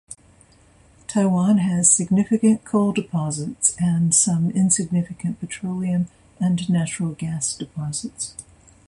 Taiwan 1.07 1.59
has 1.59 1.91
significant 1.91 2.65
coal 2.65 2.91
deposits 2.91 3.75
and 3.79 4.15
some 4.15 4.49
insignificant 4.49 5.39
petroleum 5.39 6.07
and 6.39 6.67
natural 6.71 7.11
gas 7.11 7.55
deposits. 7.55 8.35